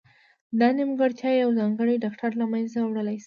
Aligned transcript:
دا 0.59 0.67
نیمګړتیا 0.77 1.31
یو 1.33 1.49
ځانګړی 1.59 1.95
ډاکټر 2.03 2.31
له 2.41 2.45
منځه 2.53 2.79
وړلای 2.83 3.15
شي. 3.17 3.19